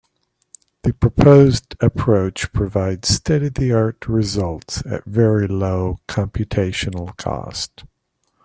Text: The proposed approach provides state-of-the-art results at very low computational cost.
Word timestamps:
The 0.81 0.93
proposed 0.93 1.75
approach 1.79 2.51
provides 2.53 3.07
state-of-the-art 3.09 4.07
results 4.07 4.81
at 4.87 5.05
very 5.05 5.45
low 5.47 5.99
computational 6.07 7.15
cost. 7.17 7.83